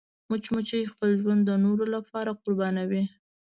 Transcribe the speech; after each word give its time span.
مچمچۍ 0.29 0.83
خپل 0.93 1.09
ژوند 1.21 1.41
د 1.45 1.51
نورو 1.65 1.85
لپاره 1.95 2.31
قربانوي 2.41 3.03